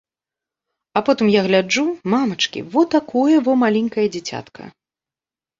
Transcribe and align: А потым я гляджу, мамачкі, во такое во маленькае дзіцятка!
А 1.01 1.03
потым 1.09 1.27
я 1.39 1.43
гляджу, 1.49 1.83
мамачкі, 2.13 2.63
во 2.77 2.85
такое 2.97 3.37
во 3.49 3.53
маленькае 3.65 4.07
дзіцятка! 4.17 4.61